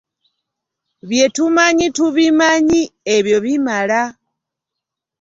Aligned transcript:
Bye 1.07 1.27
tumanyi 1.35 1.85
tubimanyi, 1.95 2.81
Ebyo 3.15 3.37
bimala. 3.45 4.01